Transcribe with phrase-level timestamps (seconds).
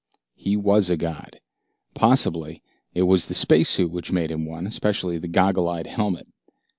[0.33, 1.41] He was a god.
[1.93, 6.25] Possibly it was the space suit which made him one, especially the goggle eyed helmet.